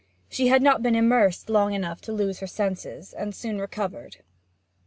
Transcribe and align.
She 0.29 0.47
had 0.47 0.63
not 0.63 0.81
been 0.81 0.95
immersed 0.95 1.47
long 1.47 1.75
enough 1.75 2.01
to 2.01 2.11
lose 2.11 2.39
her 2.39 2.47
senses, 2.47 3.13
and 3.13 3.35
soon 3.35 3.59
recovered. 3.61 4.23